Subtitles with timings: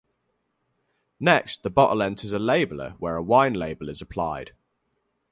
[1.19, 4.51] Next the bottle enters a "labeller" where a wine label is applied.